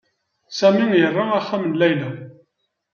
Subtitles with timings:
[0.57, 2.11] Sami ira axxam n Layla.